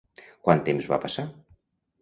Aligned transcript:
Quant 0.47 0.63
temps 0.69 0.89
va 0.95 1.01
passar? 1.05 1.29